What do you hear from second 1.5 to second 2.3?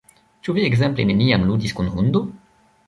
ludis kun hundo?